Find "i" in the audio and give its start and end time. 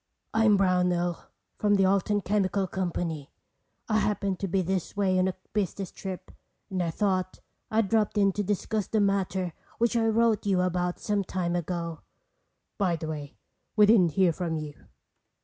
3.87-3.99, 9.95-10.07